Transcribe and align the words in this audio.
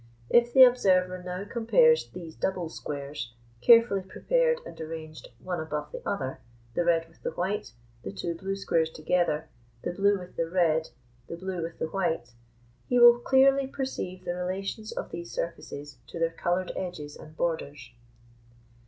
If 0.31 0.51
the 0.51 0.63
observer 0.63 1.21
now 1.21 1.45
compares 1.45 2.09
these 2.09 2.33
double 2.35 2.69
squares, 2.69 3.33
carefully 3.61 4.01
prepared 4.01 4.59
and 4.65 4.81
arranged 4.81 5.27
one 5.37 5.59
above 5.59 5.91
the 5.91 6.01
other, 6.09 6.39
the 6.73 6.83
red 6.83 7.07
with 7.07 7.21
the 7.21 7.29
white, 7.33 7.73
the 8.01 8.11
two 8.11 8.33
blue 8.33 8.55
squares 8.55 8.89
together, 8.89 9.47
the 9.83 9.91
blue 9.91 10.17
with 10.17 10.37
the 10.37 10.49
red, 10.49 10.89
the 11.27 11.37
blue 11.37 11.61
with 11.61 11.77
the 11.77 11.85
white, 11.89 12.31
he 12.89 12.97
will 12.97 13.19
clearly 13.19 13.67
perceive 13.67 14.25
the 14.25 14.33
relations 14.33 14.91
of 14.91 15.11
these 15.11 15.29
surfaces 15.29 15.99
to 16.07 16.17
their 16.17 16.31
coloured 16.31 16.71
edges 16.75 17.15
and 17.15 17.37
borders. 17.37 17.91